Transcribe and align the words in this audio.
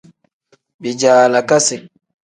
Bijaalakasi. 0.81 1.75